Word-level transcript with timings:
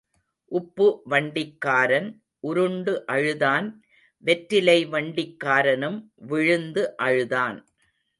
உப்பு 0.51 0.85
வண்டிக்காரன் 1.09 2.07
உருண்டு 2.43 2.93
அழுதான் 3.07 3.67
வெற்றிலை 4.23 4.77
வண்டிக்காரனும் 4.87 5.99
விழுந்து 6.31 6.85
அழுதான். 7.07 7.59